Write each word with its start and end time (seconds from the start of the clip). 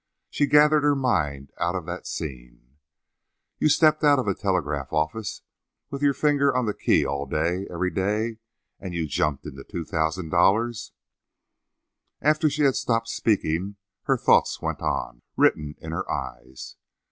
She 0.31 0.47
gathered 0.47 0.81
her 0.81 0.95
mind 0.95 1.51
out 1.59 1.75
of 1.75 1.85
that 1.85 2.07
scene. 2.07 2.77
"You 3.59 3.69
stepped 3.69 4.03
out 4.03 4.17
of 4.17 4.27
a 4.27 4.33
telegraph 4.33 4.91
office, 4.91 5.43
with 5.91 6.01
your 6.01 6.15
finger 6.15 6.57
on 6.57 6.65
the 6.65 6.73
key 6.73 7.05
all 7.05 7.27
day, 7.27 7.67
every 7.69 7.91
day, 7.91 8.39
and 8.79 8.95
you 8.95 9.05
jumped 9.05 9.45
into 9.45 9.63
two 9.63 9.85
thousand 9.85 10.29
dollars?" 10.29 10.91
After 12.19 12.49
she 12.49 12.63
had 12.63 12.75
stopped 12.75 13.09
speaking 13.09 13.75
her 14.05 14.17
thoughts 14.17 14.59
went 14.59 14.81
on, 14.81 15.21
written 15.37 15.75
in 15.77 15.91
her 15.91 16.11
eyes. 16.11 16.77